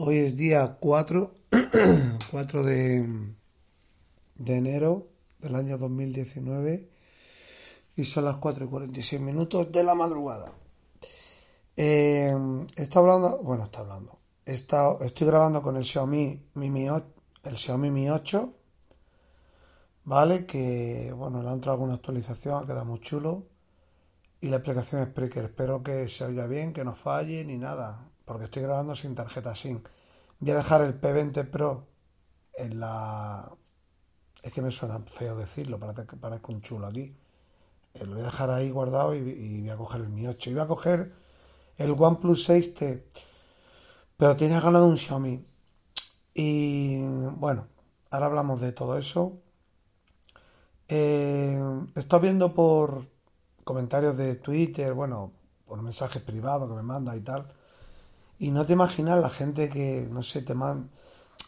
Hoy 0.00 0.18
es 0.18 0.36
día 0.36 0.76
4, 0.78 1.32
4 2.30 2.62
de, 2.62 3.34
de 4.36 4.56
enero 4.56 5.08
del 5.40 5.56
año 5.56 5.76
2019 5.76 6.88
y 7.96 8.04
son 8.04 8.26
las 8.26 8.36
4 8.36 8.64
y 8.64 8.68
46 8.68 9.20
minutos 9.20 9.72
de 9.72 9.82
la 9.82 9.96
madrugada. 9.96 10.52
Eh, 11.76 12.32
está 12.76 13.00
hablando, 13.00 13.38
bueno, 13.42 13.64
está 13.64 13.80
hablando. 13.80 14.20
Estoy 14.46 15.26
grabando 15.26 15.62
con 15.62 15.76
el 15.76 15.82
Xiaomi 15.84 16.48
Mi 16.54 16.88
8, 16.88 17.06
el 17.42 17.56
Xiaomi 17.56 17.90
Mi 17.90 18.08
8, 18.08 18.54
¿vale? 20.04 20.46
Que, 20.46 21.12
bueno, 21.12 21.42
le 21.42 21.48
ha 21.48 21.52
entrado 21.54 21.74
alguna 21.74 21.94
actualización, 21.94 22.62
ha 22.62 22.66
quedado 22.66 22.84
muy 22.84 23.00
chulo. 23.00 23.48
Y 24.40 24.46
la 24.46 24.58
aplicación 24.58 25.04
Spreaker. 25.04 25.46
Espero 25.46 25.82
que 25.82 26.06
se 26.06 26.24
oiga 26.24 26.46
bien, 26.46 26.72
que 26.72 26.84
no 26.84 26.94
falle 26.94 27.44
ni 27.44 27.58
nada 27.58 28.07
porque 28.28 28.44
estoy 28.44 28.62
grabando 28.62 28.94
sin 28.94 29.14
tarjeta 29.14 29.54
SIM. 29.54 29.80
Voy 30.38 30.50
a 30.50 30.56
dejar 30.56 30.82
el 30.82 31.00
P20 31.00 31.48
Pro 31.48 31.86
en 32.54 32.78
la... 32.78 33.50
Es 34.42 34.52
que 34.52 34.60
me 34.60 34.70
suena 34.70 35.00
feo 35.00 35.34
decirlo, 35.34 35.78
parece 35.78 36.06
que 36.06 36.16
parezco 36.16 36.52
un 36.52 36.60
chulo 36.60 36.86
aquí. 36.86 37.16
Eh, 37.94 38.04
lo 38.04 38.12
voy 38.12 38.20
a 38.20 38.26
dejar 38.26 38.50
ahí 38.50 38.70
guardado 38.70 39.14
y, 39.14 39.60
voy 39.62 39.70
a 39.70 39.76
coger 39.78 40.02
el 40.02 40.10
Mi 40.10 40.26
8. 40.26 40.50
Y 40.50 40.52
voy 40.52 40.62
a 40.62 40.66
coger 40.66 41.12
el 41.78 41.92
OnePlus 41.92 42.50
6T, 42.50 43.04
pero 44.18 44.36
tenía 44.36 44.60
ganado 44.60 44.86
un 44.86 44.98
Xiaomi. 44.98 45.46
Y 46.34 47.00
bueno, 47.38 47.66
ahora 48.10 48.26
hablamos 48.26 48.60
de 48.60 48.72
todo 48.72 48.98
eso. 48.98 49.40
Eh, 50.86 51.58
estoy 51.96 52.20
viendo 52.20 52.52
por 52.52 53.06
comentarios 53.64 54.18
de 54.18 54.34
Twitter, 54.36 54.92
bueno, 54.92 55.32
por 55.66 55.80
mensajes 55.80 56.20
privados 56.20 56.68
que 56.68 56.74
me 56.74 56.82
manda 56.82 57.16
y 57.16 57.22
tal 57.22 57.57
y 58.38 58.50
no 58.50 58.64
te 58.64 58.74
imaginas 58.74 59.20
la 59.20 59.30
gente 59.30 59.68
que, 59.68 60.08
no 60.10 60.22
sé, 60.22 60.42
te 60.42 60.54
manda... 60.54 60.88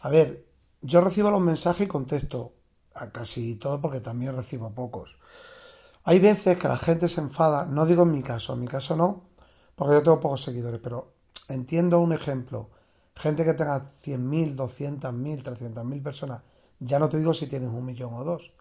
A 0.01 0.09
ver, 0.09 0.45
yo 0.81 1.01
recibo 1.01 1.31
los 1.31 1.41
mensajes 1.41 1.85
y 1.85 1.89
contesto 1.89 2.53
a 2.93 3.11
casi 3.11 3.55
todo 3.55 3.79
porque 3.79 4.01
también 4.01 4.35
recibo 4.35 4.71
pocos. 4.71 5.17
Hay 6.03 6.19
veces 6.19 6.57
que 6.57 6.67
la 6.67 6.77
gente 6.77 7.07
se 7.07 7.21
enfada, 7.21 7.65
no 7.65 7.85
digo 7.85 8.03
en 8.03 8.11
mi 8.11 8.23
caso, 8.23 8.53
en 8.53 8.61
mi 8.61 8.67
caso 8.67 8.95
no, 8.95 9.21
porque 9.75 9.93
yo 9.93 10.03
tengo 10.03 10.19
pocos 10.19 10.41
seguidores, 10.41 10.79
pero 10.81 11.13
entiendo 11.47 11.99
un 11.99 12.13
ejemplo. 12.13 12.69
Gente 13.15 13.45
que 13.45 13.53
tenga 13.53 13.83
100.000, 13.83 14.55
200.000, 14.55 15.43
300.000 15.43 16.03
personas, 16.03 16.41
ya 16.79 16.97
no 16.97 17.07
te 17.07 17.17
digo 17.17 17.33
si 17.33 17.47
tienes 17.47 17.69
un 17.69 17.85
millón 17.85 18.13
o 18.15 18.23
dos, 18.23 18.51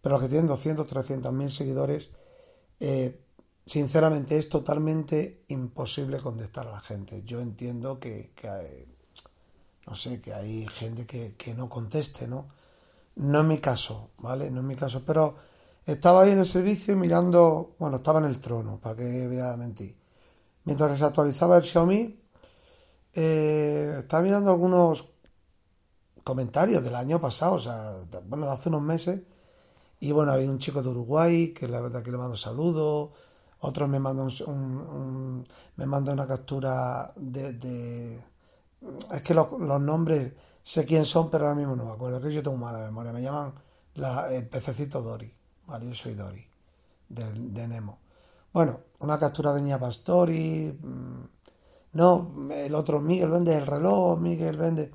pero 0.00 0.14
los 0.14 0.22
que 0.22 0.28
tienen 0.28 0.46
200, 0.46 0.86
300.000 0.86 1.48
seguidores, 1.48 2.10
eh, 2.78 3.20
sinceramente 3.64 4.36
es 4.36 4.48
totalmente 4.48 5.44
imposible 5.48 6.20
contestar 6.20 6.66
a 6.66 6.72
la 6.72 6.80
gente. 6.80 7.22
Yo 7.24 7.40
entiendo 7.40 7.98
que, 7.98 8.32
hay, 8.44 8.86
no 9.86 9.94
sé, 9.94 10.20
que 10.20 10.34
hay 10.34 10.66
gente 10.66 11.06
que, 11.06 11.54
no 11.54 11.68
conteste, 11.68 12.26
¿no? 12.26 12.48
No 13.16 13.40
es 13.40 13.46
mi 13.46 13.58
caso, 13.58 14.10
¿vale? 14.18 14.50
No 14.50 14.60
es 14.60 14.66
mi 14.66 14.74
caso, 14.74 15.02
pero 15.04 15.36
estaba 15.86 16.22
ahí 16.22 16.30
en 16.30 16.38
el 16.38 16.46
servicio 16.46 16.96
mirando, 16.96 17.76
bueno, 17.78 17.96
estaba 17.96 18.18
en 18.20 18.26
el 18.26 18.40
trono, 18.40 18.78
para 18.80 18.96
que 18.96 19.28
vea 19.28 19.56
mentir. 19.56 19.96
Mientras 20.64 20.98
se 20.98 21.04
actualizaba 21.04 21.56
el 21.56 21.62
Xiaomi, 21.62 22.20
eh, 23.14 23.96
estaba 24.00 24.22
mirando 24.22 24.50
algunos 24.50 25.04
comentarios 26.24 26.82
del 26.84 26.94
año 26.94 27.20
pasado, 27.20 27.54
o 27.54 27.58
sea, 27.58 27.96
bueno, 28.26 28.46
de 28.46 28.52
hace 28.52 28.68
unos 28.68 28.82
meses, 28.82 29.20
y 30.00 30.12
bueno, 30.12 30.32
había 30.32 30.50
un 30.50 30.58
chico 30.58 30.82
de 30.82 30.88
Uruguay 30.88 31.52
que 31.52 31.68
la 31.68 31.80
verdad 31.80 32.02
que 32.02 32.10
le 32.10 32.18
mando 32.18 32.36
saludos, 32.36 33.10
otros 33.64 33.88
me 33.88 34.00
mandan, 34.00 34.28
un, 34.46 35.46
me 35.76 35.86
mandan 35.86 36.14
una 36.14 36.26
captura 36.26 37.12
de, 37.14 38.20
es 39.12 39.22
que 39.22 39.34
los, 39.34 39.52
nombres 39.52 40.32
sé 40.62 40.84
quién 40.84 41.04
son 41.04 41.30
pero 41.30 41.46
ahora 41.46 41.54
mismo 41.58 41.76
no 41.76 41.84
me 41.84 41.92
acuerdo 41.92 42.20
que 42.20 42.32
yo 42.32 42.42
tengo 42.42 42.56
mala 42.56 42.80
memoria. 42.80 43.12
Me 43.12 43.22
llaman 43.22 43.52
el 44.30 44.48
pececito 44.48 45.00
Dory 45.00 45.32
vale 45.66 45.86
yo 45.86 45.94
soy 45.94 46.14
Dory 46.14 46.44
de, 47.08 47.68
Nemo. 47.68 47.98
Bueno 48.52 48.80
una 48.98 49.16
captura 49.16 49.52
de 49.52 49.62
Ña 49.62 49.78
Pastori 49.78 50.76
mm, 50.82 51.22
no 51.92 52.32
el 52.50 52.74
otro 52.74 53.00
Miguel 53.00 53.30
vende 53.30 53.56
el 53.56 53.66
reloj 53.66 54.18
Miguel 54.18 54.56
vende. 54.56 54.90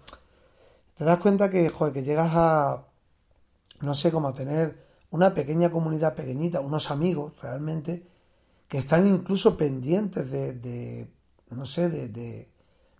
Te 0.93 1.05
das 1.05 1.19
cuenta 1.19 1.49
que 1.49 1.69
joder 1.69 1.93
que 1.93 2.03
llegas 2.03 2.33
a 2.35 2.83
no 3.79 3.93
sé 3.93 4.11
cómo 4.11 4.27
a 4.27 4.33
tener 4.33 4.85
una 5.11 5.33
pequeña 5.33 5.71
comunidad 5.71 6.15
pequeñita 6.15 6.59
unos 6.59 6.91
amigos 6.91 7.31
realmente 7.41 8.16
que 8.67 8.77
están 8.77 9.07
incluso 9.07 9.57
pendientes 9.57 10.29
de, 10.29 11.09
no 11.49 11.65
sé, 11.65 11.89
de, 11.89 12.47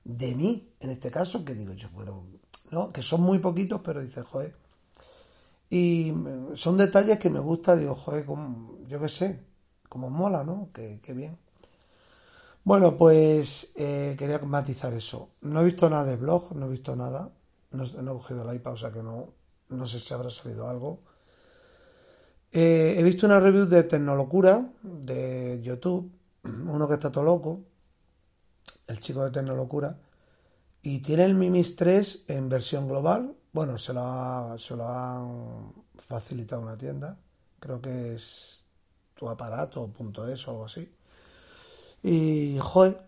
de, 0.04 0.36
mí, 0.36 0.70
en 0.80 0.90
este 0.90 1.12
caso, 1.12 1.44
que 1.44 1.54
digo 1.54 1.74
yo, 1.74 1.90
bueno, 1.92 2.24
¿no? 2.72 2.92
que 2.92 3.02
son 3.02 3.22
muy 3.22 3.40
poquitos, 3.40 3.82
pero 3.84 4.02
dice, 4.02 4.22
joder. 4.22 4.56
Y 5.70 6.14
son 6.54 6.78
detalles 6.78 7.20
que 7.20 7.30
me 7.30 7.40
gusta, 7.40 7.76
digo, 7.76 7.96
joder, 7.96 8.26
como, 8.26 8.78
yo 8.88 9.02
qué 9.02 9.10
sé, 9.10 9.44
como 9.90 10.10
mola, 10.10 10.46
¿no? 10.46 10.70
Que, 10.72 11.00
bien. 11.14 11.38
Bueno, 12.64 12.96
pues 12.96 13.72
eh, 13.76 14.16
quería 14.18 14.40
matizar 14.40 14.94
eso. 14.94 15.30
No 15.42 15.62
he 15.62 15.66
visto 15.66 15.90
nada 15.90 16.06
de 16.06 16.16
blog, 16.16 16.56
no 16.56 16.68
he 16.68 16.70
visto 16.70 16.96
nada. 16.96 17.32
No, 17.72 17.84
no 18.02 18.12
he 18.12 18.14
cogido 18.16 18.50
el 18.50 18.56
iPad, 18.56 18.74
o 18.74 18.78
sea 18.78 18.92
que 18.92 19.04
no, 19.04 19.34
no 19.70 19.86
sé 19.86 20.00
si 20.00 20.14
habrá 20.14 20.30
salido 20.30 20.70
algo. 20.70 21.00
Eh, 22.52 22.96
he 22.98 23.04
visto 23.04 23.26
una 23.26 23.40
review 23.40 23.66
de 23.66 23.84
Tecnolocura 23.84 24.72
de 24.82 25.60
YouTube, 25.62 26.12
uno 26.44 26.88
que 26.88 26.96
está 26.96 27.12
todo 27.12 27.24
loco, 27.24 27.64
el 28.88 29.00
chico 29.00 29.24
de 29.24 29.32
Tecnolocura, 29.32 30.00
y 30.82 31.00
tiene 31.02 31.26
el 31.26 31.36
Mimis 31.36 31.76
3 31.76 32.26
en 32.28 32.50
versión 32.50 32.88
global. 32.88 33.36
Bueno, 33.52 33.78
se 33.78 33.94
lo, 33.94 34.02
ha, 34.02 34.58
se 34.58 34.76
lo 34.76 34.88
han 34.88 35.74
facilitado 35.96 36.62
una 36.62 36.78
tienda, 36.78 37.18
creo 37.60 37.82
que 37.82 38.14
es 38.16 38.64
tu 39.16 39.28
aparato.es 39.28 40.48
o 40.48 40.52
algo 40.52 40.66
así. 40.66 40.90
Y, 42.04 42.58
joder, 42.62 43.02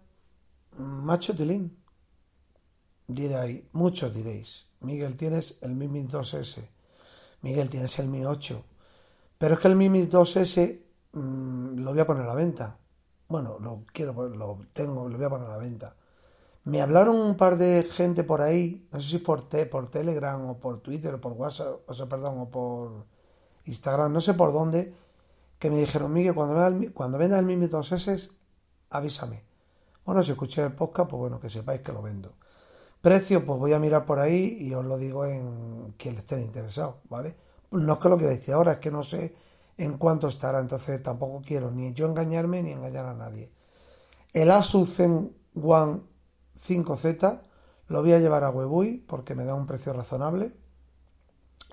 macho 0.78 1.36
tilín. 1.36 1.78
Diréis, 3.08 3.64
muchos 3.72 4.14
diréis, 4.14 4.68
Miguel, 4.82 5.16
tienes 5.16 5.58
el 5.62 5.76
Mimis 5.76 6.10
2S 6.10 6.70
Miguel, 7.42 7.70
tienes 7.70 7.98
el 8.00 8.08
Mi 8.08 8.26
8. 8.26 8.64
Pero 9.40 9.56
es 9.56 9.62
que 9.62 9.70
el 9.70 9.78
Mi 9.78 9.88
2S 9.88 10.82
mmm, 11.14 11.80
lo 11.80 11.92
voy 11.92 12.00
a 12.02 12.06
poner 12.06 12.24
a 12.24 12.28
la 12.28 12.36
venta. 12.36 12.78
Bueno, 13.30 13.58
lo 13.60 13.86
quiero, 13.94 14.28
lo 14.28 14.60
tengo, 14.74 15.08
lo 15.08 15.18
voy 15.18 15.26
a 15.26 15.30
poner 15.30 15.48
a 15.48 15.52
la 15.52 15.58
venta. 15.58 15.96
Me 16.66 16.82
hablaron 16.82 17.16
un 17.16 17.38
par 17.38 17.58
de 17.58 17.84
gente 17.84 18.24
por 18.26 18.42
ahí, 18.42 18.86
no 18.92 19.00
sé 19.00 19.10
si 19.12 19.18
por, 19.20 19.48
te, 19.48 19.66
por 19.66 19.90
Telegram 19.90 20.46
o 20.46 20.60
por 20.60 20.82
Twitter 20.82 21.14
o 21.14 21.22
por 21.22 21.34
WhatsApp, 21.34 21.80
o 21.88 21.94
sea, 21.94 22.08
perdón, 22.08 22.38
o 22.40 22.50
por 22.50 23.06
Instagram, 23.66 24.12
no 24.12 24.20
sé 24.20 24.34
por 24.34 24.52
dónde, 24.52 24.94
que 25.58 25.72
me 25.72 25.78
dijeron, 25.78 26.12
Miguel, 26.12 26.36
cuando, 26.36 26.94
cuando 26.94 27.18
el 27.18 27.44
Mi 27.44 27.56
2S, 27.56 28.34
avísame. 28.90 29.44
Bueno, 30.06 30.22
si 30.22 30.32
escuché 30.32 30.64
el 30.64 30.74
podcast, 30.74 31.10
pues 31.10 31.20
bueno, 31.20 31.40
que 31.40 31.50
sepáis 31.50 31.82
que 31.82 31.94
lo 31.94 32.02
vendo. 32.02 32.34
Precio, 33.02 33.46
pues 33.46 33.58
voy 33.58 33.72
a 33.72 33.80
mirar 33.80 34.04
por 34.06 34.20
ahí 34.20 34.58
y 34.60 34.74
os 34.74 34.86
lo 34.86 34.98
digo 34.98 35.26
en 35.26 35.94
quien 35.98 36.16
le 36.16 36.20
estén 36.20 36.42
interesado, 36.42 36.98
¿vale? 37.10 37.36
No 37.72 37.94
es 37.94 38.00
que 38.00 38.10
lo 38.10 38.18
quiera 38.18 38.32
decir 38.32 38.54
ahora, 38.54 38.74
es 38.74 38.78
que 38.80 38.92
no 38.92 39.04
sé 39.04 39.34
en 39.78 39.98
cuánto 39.98 40.28
estará, 40.28 40.60
entonces 40.60 41.02
tampoco 41.02 41.42
quiero 41.46 41.72
ni 41.72 41.94
yo 41.94 42.08
engañarme 42.08 42.62
ni 42.64 42.72
engañar 42.72 43.06
a 43.06 43.14
nadie. 43.14 43.52
El 44.34 44.52
Asus 44.52 44.96
Zen 44.96 45.36
One 45.56 46.02
5Z 46.60 47.42
lo 47.88 48.02
voy 48.02 48.14
a 48.14 48.20
llevar 48.20 48.44
a 48.44 48.50
Webui 48.50 48.98
porque 49.08 49.36
me 49.36 49.46
da 49.46 49.56
un 49.56 49.66
precio 49.66 49.94
razonable. 49.94 50.54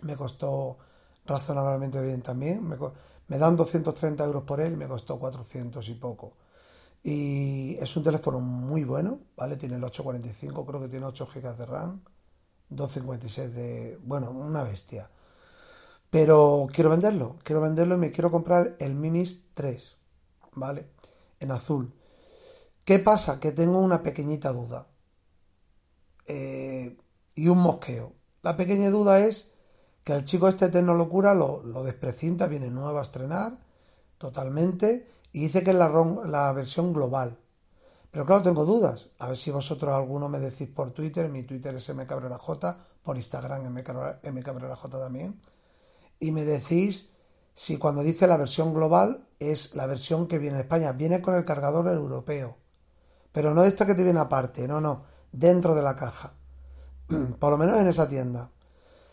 Me 0.03 0.17
costó 0.17 0.79
razonablemente 1.27 2.01
bien 2.01 2.23
también. 2.23 2.67
Me, 2.67 2.77
me 3.29 3.39
dan 3.39 3.57
230 3.57 4.25
euros 4.25 4.45
por 4.45 4.61
él 4.61 4.75
y 4.75 4.77
me 4.77 4.87
costó 4.87 5.19
400 5.19 5.87
y 5.89 5.95
poco. 5.95 6.35
Y 7.03 7.77
es 7.77 7.97
un 7.97 8.03
teléfono 8.03 8.41
muy 8.41 8.85
bueno, 8.85 9.21
¿vale? 9.37 9.57
Tiene 9.57 9.77
el 9.77 9.85
845, 9.85 10.67
creo 10.67 10.81
que 10.81 10.89
tiene 10.89 11.07
8 11.07 11.29
GB 11.33 11.57
de 11.57 11.67
RAM, 11.67 12.03
256 12.71 13.55
de... 13.55 13.99
Bueno, 14.03 14.31
una 14.31 14.65
bestia. 14.65 15.09
Pero 16.17 16.67
quiero 16.73 16.89
venderlo, 16.89 17.37
quiero 17.43 17.61
venderlo 17.61 17.95
y 17.95 17.99
me 17.99 18.11
quiero 18.11 18.31
comprar 18.31 18.75
el 18.79 18.95
Mimis 18.95 19.49
3, 19.53 19.97
¿vale? 20.55 20.89
En 21.41 21.51
azul. 21.51 21.93
¿Qué 22.87 22.99
pasa? 23.01 23.39
Que 23.39 23.53
tengo 23.53 23.81
una 23.81 24.03
pequeñita 24.03 24.51
duda. 24.51 24.87
Eh, 26.27 26.97
y 27.35 27.49
un 27.49 27.59
mosqueo. 27.59 28.15
La 28.41 28.57
pequeña 28.57 28.89
duda 28.89 29.19
es 29.19 29.53
que 30.05 30.15
el 30.15 30.25
chico 30.25 30.49
este 30.49 30.71
Tecnolocura 30.71 31.35
lo, 31.35 31.63
lo 31.63 31.85
desprecinta, 31.85 32.47
viene 32.47 32.71
nuevo 32.71 32.99
a 32.99 33.03
estrenar 33.03 33.59
totalmente 34.17 35.07
y 35.33 35.41
dice 35.41 35.63
que 35.63 35.73
es 35.73 35.77
la, 35.77 35.91
la 36.25 36.51
versión 36.55 36.95
global. 36.95 37.39
Pero 38.11 38.25
claro, 38.25 38.43
tengo 38.43 38.65
dudas. 38.65 39.11
A 39.19 39.27
ver 39.27 39.37
si 39.37 39.51
vosotros 39.51 39.93
alguno 39.93 40.31
me 40.31 40.39
decís 40.39 40.69
por 40.69 40.93
Twitter. 40.93 41.29
Mi 41.29 41.43
Twitter 41.43 41.75
es 41.75 41.95
mcabreraj, 41.95 42.41
por 43.03 43.19
Instagram 43.19 43.71
mcabreraj 43.71 44.89
también. 44.89 45.39
Y 46.19 46.33
me 46.33 46.45
decís 46.45 47.13
si 47.55 47.79
cuando 47.79 48.03
dice 48.03 48.27
la 48.27 48.37
versión 48.37 48.75
global 48.75 49.27
es 49.39 49.75
la 49.75 49.87
versión 49.87 50.27
que 50.27 50.39
viene 50.39 50.57
en 50.57 50.63
España. 50.63 50.93
Viene 50.93 51.21
con 51.21 51.35
el 51.35 51.45
cargador 51.45 51.89
europeo. 51.89 52.57
Pero 53.33 53.55
no 53.55 53.65
esta 53.65 53.87
que 53.87 53.95
te 53.95 54.03
viene 54.03 54.21
aparte, 54.21 54.67
no, 54.67 54.81
no. 54.81 55.05
Dentro 55.33 55.75
de 55.75 55.83
la 55.83 55.95
caja. 55.95 56.35
por 57.39 57.51
lo 57.51 57.59
menos 57.59 57.79
en 57.79 57.87
esa 57.87 58.09
tienda. 58.09 58.51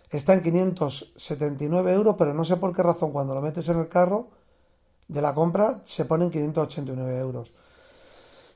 Está 0.10 0.34
en 0.34 0.44
579 0.44 1.94
euros, 1.94 2.16
pero 2.18 2.34
no 2.34 2.46
sé 2.46 2.58
por 2.58 2.76
qué 2.76 2.84
razón 2.84 3.12
cuando 3.12 3.34
lo 3.34 3.42
metes 3.42 3.68
en 3.70 3.80
el 3.80 3.88
carro 3.88 4.30
de 5.08 5.22
la 5.22 5.34
compra 5.34 5.82
se 5.84 6.06
ponen 6.06 6.30
589 6.30 7.18
euros. 7.20 7.54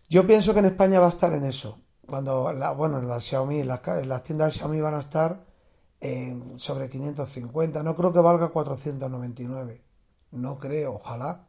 Yo 0.10 0.26
pienso 0.26 0.54
que 0.54 0.60
en 0.60 0.66
España 0.66 1.00
va 1.00 1.08
a 1.08 1.10
estar 1.10 1.34
en 1.34 1.44
eso. 1.46 1.80
Cuando, 2.06 2.54
la, 2.54 2.72
bueno, 2.72 3.00
en 3.00 3.08
las 3.08 3.24
Xiaomi, 3.24 3.60
en 3.60 3.68
las, 3.68 3.82
tiendas 3.82 4.54
de 4.54 4.60
Xiaomi 4.60 4.80
van 4.80 4.96
a 4.96 5.00
estar 5.00 5.46
en 6.02 6.60
sobre 6.60 6.90
550. 6.90 7.84
No 7.84 7.96
creo 7.96 8.14
que 8.14 8.20
valga 8.20 8.50
499. 8.50 9.82
No 10.32 10.60
creo, 10.60 10.96
ojalá. 10.96 11.48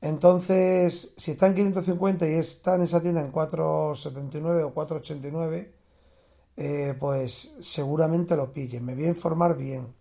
Entonces, 0.00 1.12
si 1.16 1.32
está 1.32 1.46
en 1.48 1.54
550 1.54 2.28
y 2.28 2.34
está 2.34 2.74
en 2.76 2.82
esa 2.82 3.00
tienda 3.00 3.20
en 3.22 3.30
479 3.30 4.62
o 4.64 4.72
489, 4.74 5.74
eh, 6.56 6.94
pues 6.98 7.54
seguramente 7.60 8.36
lo 8.36 8.52
pillen. 8.52 8.84
Me 8.84 8.94
voy 8.94 9.04
a 9.06 9.08
informar 9.08 9.56
bien. 9.56 9.94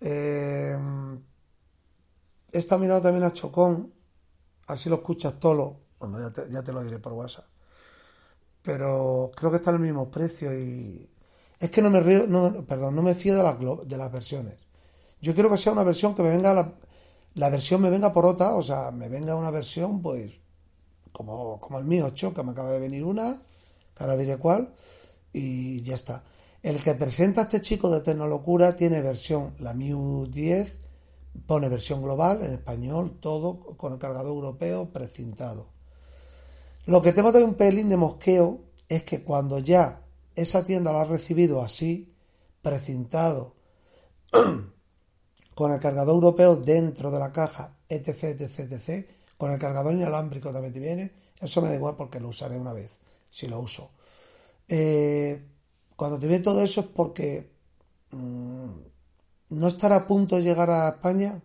Eh, 0.00 0.76
He 2.52 2.58
estado 2.58 2.80
mirando 2.80 3.02
también 3.02 3.24
a 3.24 3.32
Chocón, 3.32 3.92
así 4.68 4.88
lo 4.88 4.96
escuchas 4.96 5.38
todo, 5.38 5.80
bueno, 6.00 6.20
ya 6.20 6.32
te, 6.32 6.50
ya 6.50 6.62
te 6.62 6.72
lo 6.72 6.82
diré 6.82 6.98
por 6.98 7.12
WhatsApp. 7.12 7.46
Pero 8.62 9.30
creo 9.36 9.50
que 9.50 9.58
está 9.58 9.70
al 9.70 9.78
mismo 9.78 10.10
precio 10.10 10.52
y 10.58 11.08
es 11.60 11.70
que 11.70 11.82
no 11.82 11.90
me 11.90 12.00
río, 12.00 12.26
no, 12.26 12.64
perdón, 12.66 12.94
no 12.94 13.02
me 13.02 13.14
fío 13.14 13.36
de 13.36 13.42
las, 13.42 13.58
de 13.58 13.96
las 13.96 14.12
versiones. 14.12 14.54
Yo 15.20 15.34
quiero 15.34 15.50
que 15.50 15.56
sea 15.56 15.72
una 15.72 15.82
versión 15.82 16.14
que 16.14 16.22
me 16.22 16.30
venga 16.30 16.52
la, 16.54 16.74
la 17.34 17.50
versión 17.50 17.80
me 17.80 17.90
venga 17.90 18.12
por 18.12 18.26
otra, 18.26 18.54
o 18.54 18.62
sea, 18.62 18.90
me 18.90 19.08
venga 19.08 19.34
una 19.34 19.50
versión 19.50 20.02
pues 20.02 20.32
como, 21.12 21.58
como 21.58 21.78
el 21.78 21.84
mío 21.84 22.06
8, 22.06 22.34
que 22.34 22.42
me 22.42 22.52
acaba 22.52 22.70
de 22.70 22.80
venir 22.80 23.04
una, 23.04 23.40
que 23.94 24.04
ahora 24.04 24.16
diré 24.16 24.36
cuál, 24.36 24.74
y 25.32 25.82
ya 25.82 25.94
está. 25.94 26.24
El 26.62 26.82
que 26.82 26.94
presenta 26.94 27.42
este 27.42 27.60
chico 27.60 27.90
de 27.90 28.00
Tecnolocura 28.00 28.76
tiene 28.76 29.00
versión 29.00 29.54
la 29.58 29.72
Miu 29.72 30.26
10 30.26 30.78
Pone 31.46 31.68
versión 31.68 32.02
global 32.02 32.42
en 32.42 32.54
español, 32.54 33.18
todo 33.20 33.58
con 33.76 33.92
el 33.92 33.98
cargador 33.98 34.28
europeo 34.28 34.90
precintado. 34.92 35.66
Lo 36.86 37.02
que 37.02 37.12
tengo 37.12 37.30
también 37.30 37.50
un 37.50 37.56
pelín 37.56 37.88
de 37.88 37.96
mosqueo 37.96 38.60
es 38.88 39.04
que 39.04 39.22
cuando 39.22 39.58
ya 39.58 40.02
esa 40.36 40.64
tienda 40.64 40.92
lo 40.92 41.00
ha 41.00 41.04
recibido 41.04 41.62
así, 41.62 42.12
precintado, 42.62 43.54
con 45.54 45.72
el 45.72 45.80
cargador 45.80 46.14
europeo 46.14 46.56
dentro 46.56 47.10
de 47.10 47.18
la 47.18 47.32
caja, 47.32 47.76
etc, 47.88 48.24
etc, 48.24 48.72
etc, 48.72 49.10
con 49.38 49.52
el 49.52 49.58
cargador 49.58 49.92
inalámbrico 49.92 50.52
también 50.52 50.72
te 50.72 50.80
viene, 50.80 51.12
eso 51.40 51.60
me 51.62 51.68
da 51.68 51.74
igual 51.74 51.96
porque 51.96 52.20
lo 52.20 52.28
usaré 52.28 52.56
una 52.58 52.72
vez, 52.72 52.98
si 53.30 53.46
lo 53.48 53.60
uso. 53.60 53.90
Eh, 54.68 55.42
cuando 55.96 56.18
te 56.18 56.26
viene 56.26 56.42
todo 56.42 56.62
eso 56.62 56.80
es 56.80 56.86
porque 56.86 57.50
mm, 58.10 58.70
no 59.50 59.66
estar 59.66 59.92
a 59.92 60.06
punto 60.06 60.36
de 60.36 60.42
llegar 60.42 60.70
a 60.70 60.88
España, 60.88 61.40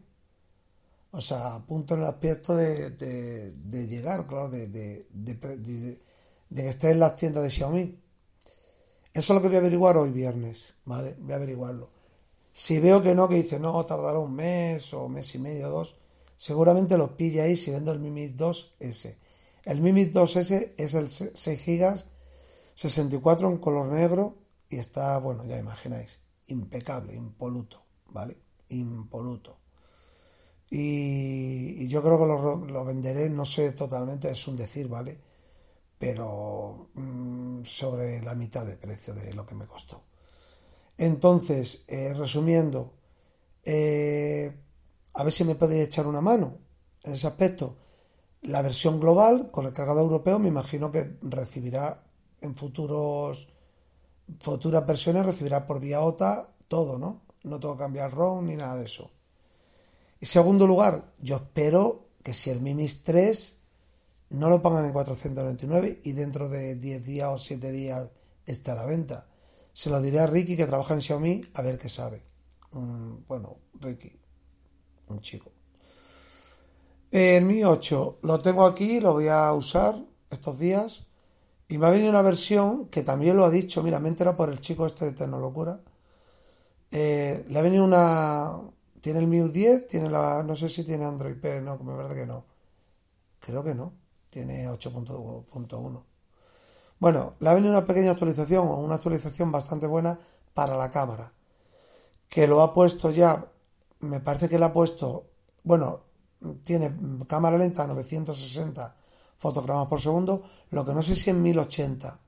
o 1.11 1.21
sea, 1.21 1.55
a 1.55 1.65
punto 1.65 1.93
en 1.93 2.01
el 2.01 2.07
aspecto 2.07 2.55
de, 2.55 2.91
de, 2.91 3.87
llegar, 3.87 4.25
claro, 4.27 4.49
de, 4.49 4.67
de, 4.67 5.07
que 6.53 6.69
esté 6.69 6.91
en 6.91 6.99
las 6.99 7.15
tiendas 7.15 7.43
de 7.43 7.49
Xiaomi. 7.49 7.97
Eso 9.13 9.33
es 9.33 9.35
lo 9.35 9.41
que 9.41 9.47
voy 9.47 9.57
a 9.57 9.59
averiguar 9.59 9.97
hoy 9.97 10.11
viernes, 10.11 10.73
¿vale? 10.85 11.15
Voy 11.19 11.33
a 11.33 11.35
averiguarlo. 11.35 11.89
Si 12.51 12.79
veo 12.79 13.01
que 13.01 13.15
no, 13.15 13.27
que 13.27 13.35
dice, 13.35 13.59
no, 13.59 13.85
tardará 13.85 14.19
un 14.19 14.33
mes 14.35 14.93
o 14.93 15.09
mes 15.09 15.33
y 15.35 15.39
medio, 15.39 15.69
dos, 15.69 15.95
seguramente 16.35 16.97
lo 16.97 17.15
pilla 17.17 17.43
ahí 17.43 17.55
si 17.55 17.71
vendo 17.71 17.91
el 17.91 17.99
Mi 17.99 18.11
2S. 18.29 19.15
El 19.65 19.81
Mi 19.81 19.91
2S 19.91 20.73
es 20.77 20.93
el 20.93 21.09
6 21.09 21.65
GB, 21.65 22.03
64 22.75 23.49
en 23.49 23.57
color 23.57 23.87
negro 23.87 24.35
y 24.69 24.77
está, 24.77 25.17
bueno, 25.19 25.45
ya 25.45 25.57
imagináis, 25.57 26.19
impecable, 26.47 27.15
impoluto. 27.15 27.81
¿vale? 28.11 28.37
Impoluto. 28.69 29.57
Y, 30.69 31.87
yo 31.87 32.01
creo 32.01 32.19
que 32.19 32.71
lo, 32.71 32.85
venderé, 32.85 33.29
no 33.29 33.43
sé 33.43 33.73
totalmente, 33.73 34.29
es 34.29 34.47
un 34.47 34.55
decir, 34.55 34.87
¿vale? 34.87 35.17
Pero 36.01 36.89
mm, 36.95 37.63
sobre 37.63 38.21
la 38.21 38.35
mitad 38.35 38.65
de 38.65 38.75
precio 38.75 39.13
de 39.13 39.33
lo 39.33 39.45
que 39.45 39.55
me 39.55 39.67
costó. 39.67 40.03
Entonces, 40.97 41.83
eh, 41.87 42.13
resumiendo, 42.13 42.91
eh, 43.63 44.51
a 45.13 45.23
ver 45.23 45.31
si 45.31 45.43
me 45.43 45.55
podéis 45.55 45.85
echar 45.85 46.07
una 46.07 46.21
mano 46.21 46.57
en 47.03 47.13
ese 47.13 47.27
aspecto. 47.27 47.77
La 48.41 48.61
versión 48.61 48.99
global 48.99 49.51
con 49.51 49.67
el 49.67 49.73
cargador 49.73 50.03
europeo 50.03 50.39
me 50.39 50.49
imagino 50.49 50.91
que 50.91 51.17
recibirá 51.21 52.03
en 52.41 52.55
futuros 52.55 53.49
futuras 54.39 54.85
versiones 54.87 55.25
recibirá 55.25 55.65
por 55.65 55.79
vía 55.79 56.01
OTA 56.01 56.49
todo, 56.67 56.97
¿no? 56.97 57.21
no 57.43 57.59
tengo 57.59 57.75
que 57.75 57.83
cambiar 57.83 58.11
ROM 58.11 58.45
ni 58.45 58.55
nada 58.55 58.75
de 58.75 58.85
eso. 58.85 59.11
En 60.19 60.27
segundo 60.27 60.67
lugar, 60.67 61.11
yo 61.19 61.37
espero 61.37 62.09
que 62.23 62.33
si 62.33 62.49
el 62.49 62.61
Mimis 62.61 63.03
3 63.03 63.57
no 64.31 64.49
lo 64.49 64.61
pongan 64.61 64.85
en 64.85 64.93
499 64.93 65.99
y 66.03 66.13
dentro 66.13 66.49
de 66.49 66.75
10 66.75 67.05
días 67.05 67.29
o 67.29 67.37
7 67.37 67.71
días 67.71 68.09
esté 68.45 68.71
a 68.71 68.75
la 68.75 68.85
venta. 68.85 69.27
Se 69.73 69.89
lo 69.89 70.01
diré 70.01 70.19
a 70.19 70.27
Ricky 70.27 70.57
que 70.57 70.65
trabaja 70.65 70.93
en 70.93 71.01
Xiaomi 71.01 71.41
a 71.53 71.61
ver 71.61 71.77
qué 71.77 71.89
sabe. 71.89 72.23
bueno, 73.27 73.57
Ricky, 73.79 74.11
un 75.07 75.19
chico. 75.21 75.51
El 77.11 77.45
Mi 77.45 77.63
8 77.63 78.19
lo 78.23 78.41
tengo 78.41 78.65
aquí, 78.65 78.99
lo 79.01 79.13
voy 79.13 79.27
a 79.27 79.51
usar 79.53 79.97
estos 80.29 80.59
días. 80.59 81.05
Y 81.67 81.77
me 81.77 81.87
ha 81.87 81.89
venido 81.89 82.09
una 82.09 82.21
versión 82.21 82.87
que 82.87 83.03
también 83.03 83.37
lo 83.37 83.45
ha 83.45 83.49
dicho, 83.49 83.81
mira, 83.83 83.99
me 83.99 84.09
entera 84.09 84.35
por 84.35 84.49
el 84.49 84.59
chico 84.59 84.85
este 84.85 85.05
de 85.05 85.11
Tecnolocura, 85.13 85.81
eh, 86.91 87.45
le 87.47 87.59
ha 87.59 87.61
venido 87.61 87.85
una. 87.85 88.51
Tiene 89.01 89.19
el 89.19 89.27
MIU 89.27 89.47
10, 89.47 89.87
tiene 89.87 90.09
la. 90.09 90.43
No 90.43 90.55
sé 90.55 90.69
si 90.69 90.83
tiene 90.83 91.05
Android 91.05 91.37
P, 91.37 91.61
no, 91.61 91.77
me 91.79 91.95
parece 91.95 92.15
que 92.15 92.25
no. 92.25 92.45
Creo 93.39 93.63
que 93.63 93.73
no. 93.73 94.00
Tiene 94.31 94.67
8.1. 94.69 96.03
Bueno, 96.99 97.33
le 97.39 97.49
ha 97.49 97.53
venido 97.53 97.77
una 97.77 97.85
pequeña 97.85 98.11
actualización 98.11 98.67
o 98.67 98.77
una 98.77 98.95
actualización 98.95 99.51
bastante 99.51 99.85
buena 99.85 100.17
para 100.53 100.75
la 100.75 100.89
cámara. 100.89 101.33
que 102.29 102.47
lo 102.47 102.61
ha 102.61 102.71
puesto 102.71 103.11
ya, 103.11 103.45
me 103.99 104.21
parece 104.21 104.47
que 104.47 104.57
lo 104.57 104.65
ha 104.65 104.71
puesto, 104.71 105.25
bueno, 105.63 105.99
tiene 106.63 106.95
cámara 107.27 107.57
lenta 107.57 107.85
960 107.85 108.95
fotogramas 109.35 109.87
por 109.87 109.99
segundo, 109.99 110.43
lo 110.69 110.85
que 110.85 110.93
no 110.93 111.01
sé 111.01 111.15
si 111.15 111.29
en 111.29 111.41
1080. 111.41 112.19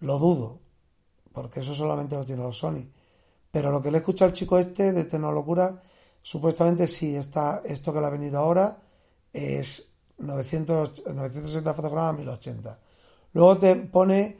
Lo 0.00 0.18
dudo, 0.18 0.60
porque 1.32 1.60
eso 1.60 1.74
solamente 1.74 2.16
lo 2.16 2.24
tiene 2.24 2.42
los 2.42 2.58
Sony. 2.58 2.90
Pero 3.50 3.70
lo 3.70 3.80
que 3.80 3.90
le 3.90 3.98
he 3.98 4.00
escuchado 4.00 4.28
al 4.28 4.34
chico 4.34 4.58
este 4.58 4.92
de 4.92 5.04
Tecnolocura, 5.04 5.80
supuestamente 6.20 6.86
sí, 6.86 7.16
está, 7.16 7.62
esto 7.64 7.92
que 7.92 8.00
le 8.00 8.06
ha 8.06 8.10
venido 8.10 8.38
ahora 8.38 8.82
es 9.32 9.93
900, 10.18 11.04
960 11.06 11.74
fotogramas 11.74 12.16
1080. 12.16 12.78
Luego 13.32 13.58
te 13.58 13.76
pone 13.76 14.36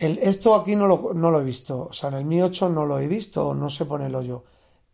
el, 0.00 0.18
esto 0.18 0.54
aquí 0.54 0.76
no 0.76 0.86
lo, 0.86 1.12
no 1.12 1.30
lo 1.30 1.40
he 1.40 1.44
visto, 1.44 1.88
o 1.90 1.92
sea, 1.92 2.08
en 2.08 2.16
el 2.16 2.24
Mi 2.24 2.40
8 2.40 2.70
no 2.70 2.86
lo 2.86 2.98
he 2.98 3.06
visto, 3.06 3.52
no 3.54 3.68
se 3.68 3.84
pone 3.84 4.06
el 4.06 4.14
hoyo. 4.14 4.44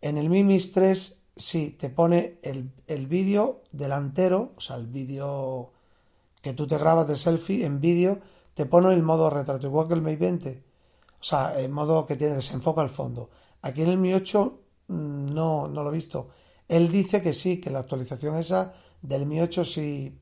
En 0.01 0.19
el 0.19 0.29
Mi 0.29 0.43
Mix 0.43 0.73
3 0.73 1.23
sí, 1.37 1.77
te 1.79 1.91
pone 1.91 2.39
el, 2.43 2.73
el 2.89 3.07
vídeo 3.07 3.63
delantero, 3.71 4.53
o 4.57 4.61
sea, 4.61 4.75
el 4.75 4.89
vídeo 4.89 5.71
que 6.43 6.55
tú 6.55 6.67
te 6.67 6.77
grabas 6.77 7.07
de 7.07 7.15
selfie 7.15 7.65
en 7.65 7.81
vídeo, 7.81 8.19
te 8.55 8.67
pone 8.67 8.93
el 8.93 9.03
modo 9.05 9.31
retrato, 9.31 9.69
igual 9.69 9.87
que 9.87 9.95
el 9.95 10.03
Mate 10.03 10.17
20. 10.17 10.65
O 11.21 11.25
sea, 11.25 11.57
el 11.57 11.69
modo 11.69 12.05
que 12.05 12.17
tiene 12.17 12.35
desenfoca 12.35 12.81
al 12.81 12.89
fondo. 12.89 13.31
Aquí 13.63 13.83
en 13.83 13.91
el 13.91 13.99
Mi 13.99 14.13
8 14.13 14.61
mm, 14.89 15.35
no, 15.35 15.69
no 15.69 15.85
lo 15.85 15.91
he 15.91 15.95
visto. 15.95 16.31
Él 16.67 16.91
dice 16.91 17.23
que 17.23 17.33
sí, 17.33 17.61
que 17.61 17.71
la 17.71 17.79
actualización 17.79 18.37
esa 18.37 18.73
del 19.07 19.27
Mi 19.27 19.41
8 19.41 19.65
sí, 19.65 20.19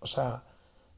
o 0.00 0.06
sea, 0.06 0.42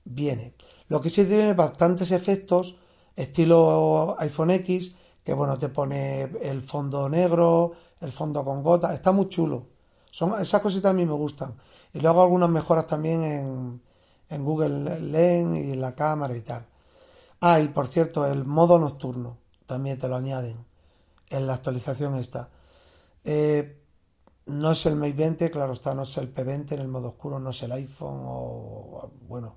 viene. 0.04 0.54
Lo 0.88 1.00
que 1.00 1.10
sí 1.10 1.24
tiene 1.24 1.54
bastantes 1.54 2.10
efectos, 2.12 2.76
estilo 3.14 4.16
iPhone 4.18 4.50
X, 4.50 4.94
que 5.22 5.34
bueno, 5.34 5.58
te 5.58 5.68
pone 5.68 6.22
el 6.42 6.62
fondo 6.62 7.08
negro, 7.08 7.72
el 8.00 8.12
fondo 8.12 8.44
con 8.44 8.62
gota, 8.62 8.94
está 8.94 9.12
muy 9.12 9.28
chulo. 9.28 9.66
Son, 10.10 10.40
esas 10.40 10.62
cositas 10.62 10.90
a 10.90 10.94
mí 10.94 11.04
me 11.04 11.12
gustan. 11.12 11.54
Y 11.92 12.00
luego 12.00 12.22
algunas 12.22 12.48
mejoras 12.48 12.86
también 12.86 13.22
en, 13.22 13.82
en 14.30 14.44
Google 14.44 15.00
Lens 15.00 15.56
y 15.58 15.72
en 15.72 15.80
la 15.80 15.94
cámara 15.94 16.36
y 16.36 16.40
tal. 16.40 16.66
Ah, 17.40 17.60
y 17.60 17.68
por 17.68 17.86
cierto, 17.86 18.26
el 18.26 18.44
modo 18.44 18.78
nocturno 18.78 19.36
también 19.66 19.98
te 19.98 20.08
lo 20.08 20.16
añaden 20.16 20.56
en 21.30 21.46
la 21.46 21.54
actualización 21.54 22.14
esta. 22.16 22.48
Eh, 23.24 23.76
no 24.48 24.72
es 24.72 24.86
el 24.86 24.96
Mate 24.96 25.12
20, 25.12 25.50
claro 25.50 25.72
está, 25.72 25.94
no 25.94 26.02
es 26.02 26.16
el 26.16 26.32
P20 26.32 26.72
en 26.72 26.80
el 26.80 26.88
modo 26.88 27.08
oscuro, 27.08 27.38
no 27.38 27.50
es 27.50 27.62
el 27.62 27.72
iPhone 27.72 28.22
o... 28.24 29.10
Bueno, 29.28 29.56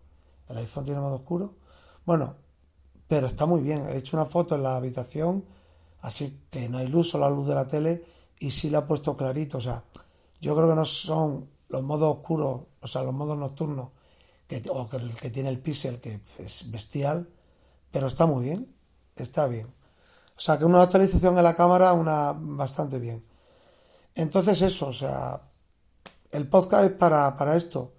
¿el 0.50 0.58
iPhone 0.58 0.84
tiene 0.84 1.00
modo 1.00 1.16
oscuro? 1.16 1.56
Bueno, 2.06 2.36
pero 3.08 3.28
está 3.28 3.46
muy 3.46 3.62
bien. 3.62 3.88
He 3.90 3.98
hecho 3.98 4.18
una 4.18 4.26
foto 4.26 4.56
en 4.56 4.64
la 4.64 4.76
habitación, 4.76 5.46
así 6.02 6.46
que 6.50 6.68
no 6.70 6.78
hay 6.78 6.88
luz, 6.88 7.10
solo 7.10 7.30
la 7.30 7.36
luz 7.36 7.48
de 7.48 7.56
la 7.56 7.68
tele, 7.68 8.04
y 8.40 8.52
sí 8.52 8.70
la 8.70 8.80
he 8.80 8.82
puesto 8.84 9.16
clarito. 9.16 9.60
O 9.60 9.62
sea, 9.62 9.84
yo 10.42 10.56
creo 10.56 10.70
que 10.70 10.76
no 10.76 10.86
son 10.86 11.50
los 11.70 11.84
modos 11.84 12.18
oscuros, 12.18 12.62
o 12.82 12.88
sea, 12.88 13.04
los 13.04 13.14
modos 13.14 13.38
nocturnos, 13.38 13.90
que, 14.48 14.62
o 14.70 14.90
que 14.90 14.98
el 14.98 15.16
que 15.16 15.30
tiene 15.30 15.50
el 15.50 15.60
pixel, 15.60 16.02
que 16.02 16.20
es 16.38 16.70
bestial, 16.70 17.30
pero 17.92 18.08
está 18.08 18.26
muy 18.26 18.44
bien, 18.44 18.74
está 19.16 19.48
bien. 19.48 19.68
O 19.68 20.40
sea, 20.40 20.58
que 20.58 20.66
una 20.66 20.82
actualización 20.82 21.38
en 21.38 21.44
la 21.44 21.56
cámara, 21.56 21.94
una 21.94 22.34
bastante 22.34 23.00
bien. 23.00 23.24
Entonces 24.16 24.62
eso, 24.62 24.88
o 24.88 24.94
sea, 24.94 25.42
el 26.32 26.48
podcast 26.48 26.92
es 26.92 26.98
para, 26.98 27.36
para 27.36 27.56
esto. 27.56 27.94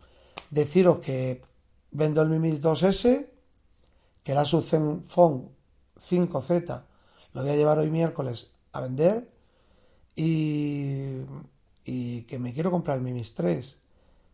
Deciros 0.51 0.99
que 0.99 1.43
vendo 1.91 2.23
el 2.23 2.29
Mi 2.29 2.51
2S, 2.51 3.29
que 4.23 4.33
el 4.33 4.39
Asus 4.39 4.71
Zenfone 4.71 5.49
5Z 5.97 6.85
lo 7.33 7.43
voy 7.43 7.51
a 7.51 7.57
llevar 7.57 7.79
hoy 7.79 7.91
miércoles 7.91 8.51
a 8.73 8.81
vender 8.81 9.31
y, 10.15 11.21
y 11.85 12.23
que 12.23 12.39
me 12.39 12.53
quiero 12.53 12.71
comprar 12.71 12.99
el 12.99 13.03
Mi 13.03 13.21
3 13.21 13.79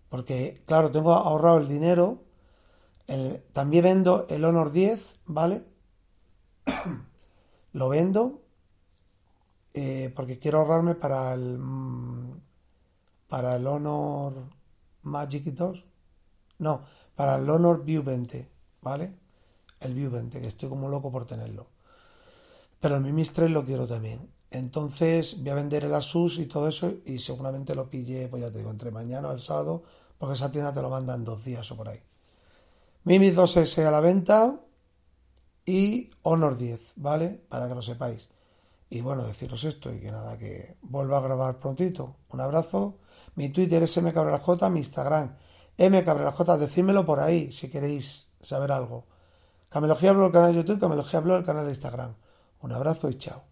porque 0.08 0.61
claro, 0.66 0.90
tengo 0.90 1.12
ahorrado 1.12 1.58
el 1.58 1.68
dinero 1.68 2.23
también 3.52 3.85
vendo 3.85 4.26
el 4.28 4.44
Honor 4.44 4.70
10, 4.70 5.20
¿vale? 5.26 5.64
lo 7.73 7.88
vendo 7.88 8.42
eh, 9.80 10.12
porque 10.14 10.40
quiero 10.40 10.58
ahorrarme 10.58 10.97
para 10.97 11.32
el 11.35 11.56
mm, 11.56 12.40
para 13.28 13.54
el 13.54 13.64
Honor 13.64 14.35
Magic 15.02 15.44
2 15.44 15.85
no, 16.58 16.82
para 17.14 17.37
el 17.37 17.49
Honor 17.49 17.85
View 17.85 18.02
20 18.02 18.49
¿vale? 18.82 19.12
el 19.78 19.94
View 19.94 20.11
20 20.11 20.40
que 20.40 20.49
estoy 20.49 20.68
como 20.68 20.88
loco 20.88 21.12
por 21.12 21.25
tenerlo. 21.26 21.68
Pero 22.80 22.97
el 22.97 23.02
Mi 23.02 23.12
Mix 23.12 23.32
3 23.32 23.50
lo 23.52 23.64
quiero 23.64 23.87
también. 23.87 24.28
Entonces 24.50 25.38
voy 25.40 25.50
a 25.50 25.54
vender 25.54 25.85
el 25.85 25.94
Asus 25.94 26.40
y 26.40 26.47
todo 26.47 26.66
eso 26.66 26.92
y 27.04 27.20
seguramente 27.20 27.76
lo 27.76 27.88
pille 27.88 28.26
pues 28.26 28.42
ya 28.42 28.50
te 28.50 28.58
digo 28.58 28.73
entre 28.73 28.90
mañana 28.90 29.28
o 29.28 29.32
el 29.32 29.38
sábado 29.38 29.85
porque 30.18 30.35
esa 30.35 30.50
tienda 30.50 30.73
te 30.73 30.82
lo 30.82 30.90
manda 30.90 31.14
en 31.14 31.23
dos 31.23 31.44
días 31.44 31.70
o 31.70 31.76
por 31.76 31.88
ahí. 31.88 32.02
Mi 33.04 33.20
Mix 33.20 33.37
2S 33.37 33.87
a 33.87 33.92
la 33.92 34.00
venta 34.00 34.58
y 35.64 36.11
Honor 36.23 36.56
10 36.56 36.94
¿vale? 36.97 37.40
para 37.49 37.68
que 37.68 37.76
lo 37.76 37.82
sepáis 37.82 38.28
y 38.90 39.00
bueno, 39.00 39.25
deciros 39.25 39.64
esto 39.64 39.92
y 39.92 40.00
que 40.00 40.11
nada, 40.11 40.38
que 40.38 40.76
vuelva 40.83 41.18
a 41.18 41.23
grabar 41.23 41.59
prontito. 41.59 42.16
Un 42.30 42.40
abrazo. 42.40 42.99
Mi 43.35 43.50
Twitter 43.50 43.83
es 43.83 44.02
mcabreraj, 44.02 44.71
mi 44.71 44.80
Instagram 44.80 45.35
mcabreraj. 45.78 46.59
Decídmelo 46.59 47.04
por 47.04 47.21
ahí 47.21 47.52
si 47.52 47.68
queréis 47.68 48.30
saber 48.40 48.73
algo. 48.73 49.07
Camelogía 49.71 50.12
Blog, 50.12 50.26
el 50.26 50.33
canal 50.33 50.52
de 50.52 50.59
YouTube, 50.59 50.80
Camelogía 50.80 51.21
Blog, 51.21 51.38
el 51.38 51.45
canal 51.45 51.64
de 51.64 51.71
Instagram. 51.71 52.14
Un 52.62 52.73
abrazo 52.73 53.09
y 53.09 53.14
chao. 53.14 53.45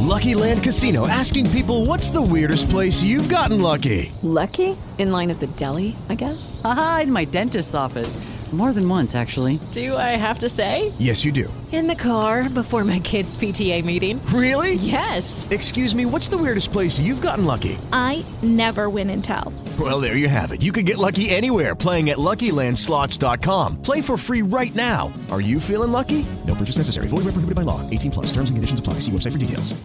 Lucky 0.00 0.34
Land 0.34 0.62
Casino 0.62 1.06
asking 1.06 1.50
people 1.50 1.84
what's 1.86 2.10
the 2.10 2.20
weirdest 2.20 2.68
place 2.70 3.02
you've 3.02 3.28
gotten 3.28 3.60
lucky. 3.60 4.12
Lucky? 4.22 4.76
In 4.98 5.10
line 5.10 5.30
at 5.30 5.40
the 5.40 5.46
deli, 5.56 5.96
I 6.08 6.14
guess? 6.14 6.60
Aha, 6.64 7.00
in 7.04 7.12
my 7.12 7.24
dentist's 7.24 7.74
office. 7.74 8.16
More 8.52 8.72
than 8.72 8.88
once, 8.88 9.14
actually. 9.14 9.60
Do 9.70 9.96
I 9.96 10.16
have 10.18 10.38
to 10.38 10.48
say? 10.48 10.92
Yes, 10.98 11.24
you 11.24 11.30
do. 11.30 11.52
In 11.70 11.86
the 11.86 11.94
car 11.94 12.48
before 12.48 12.82
my 12.82 12.98
kids' 12.98 13.36
PTA 13.36 13.84
meeting. 13.84 14.20
Really? 14.26 14.74
Yes. 14.74 15.46
Excuse 15.50 15.94
me, 15.94 16.04
what's 16.04 16.26
the 16.26 16.36
weirdest 16.36 16.72
place 16.72 16.98
you've 16.98 17.20
gotten 17.20 17.44
lucky? 17.44 17.78
I 17.92 18.24
never 18.42 18.90
win 18.90 19.08
and 19.10 19.22
tell. 19.22 19.54
Well, 19.78 20.00
there 20.00 20.16
you 20.16 20.26
have 20.28 20.50
it. 20.50 20.62
You 20.62 20.72
can 20.72 20.84
get 20.84 20.98
lucky 20.98 21.30
anywhere 21.30 21.76
playing 21.76 22.10
at 22.10 22.18
LuckyLandSlots.com. 22.18 23.82
Play 23.82 24.00
for 24.00 24.16
free 24.16 24.42
right 24.42 24.74
now. 24.74 25.12
Are 25.30 25.40
you 25.40 25.60
feeling 25.60 25.92
lucky? 25.92 26.26
No 26.44 26.56
purchase 26.56 26.78
necessary. 26.78 27.06
Void 27.06 27.18
where 27.18 27.32
prohibited 27.34 27.54
by 27.54 27.62
law. 27.62 27.88
18 27.88 28.10
plus. 28.10 28.26
Terms 28.32 28.50
and 28.50 28.56
conditions 28.56 28.80
apply. 28.80 28.94
See 28.94 29.12
website 29.12 29.32
for 29.32 29.38
details. 29.38 29.80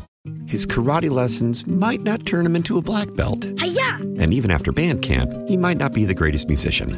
His 0.48 0.66
karate 0.66 1.12
lessons 1.12 1.68
might 1.68 2.02
not 2.02 2.26
turn 2.26 2.46
him 2.46 2.56
into 2.56 2.78
a 2.80 2.82
black 2.82 3.14
belt. 3.14 3.48
Hi-ya! 3.60 3.98
And 4.20 4.34
even 4.34 4.50
after 4.52 4.72
band 4.72 5.02
camp, 5.04 5.32
he 5.48 5.56
might 5.56 5.78
not 5.78 5.94
be 5.94 6.06
the 6.06 6.16
greatest 6.16 6.48
musician. 6.48 6.98